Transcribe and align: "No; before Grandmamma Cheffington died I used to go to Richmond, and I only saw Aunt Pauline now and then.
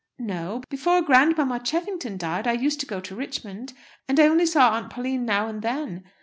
"No; 0.17 0.63
before 0.67 1.03
Grandmamma 1.03 1.59
Cheffington 1.59 2.17
died 2.17 2.47
I 2.47 2.53
used 2.53 2.79
to 2.79 2.87
go 2.87 2.99
to 3.01 3.15
Richmond, 3.15 3.73
and 4.09 4.19
I 4.19 4.25
only 4.25 4.47
saw 4.47 4.71
Aunt 4.75 4.89
Pauline 4.89 5.25
now 5.27 5.47
and 5.47 5.61
then. 5.61 6.05